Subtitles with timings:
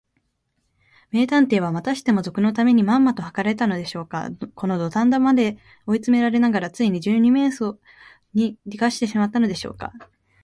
[1.11, 4.31] 名探偵は、またしても賊のためにまんまとはかられたのでしょうか。
[4.55, 7.79] このどたん場まで追いつめながら、ついに二十面相をと
[8.33, 9.93] りにがしてしまったのでしょうか。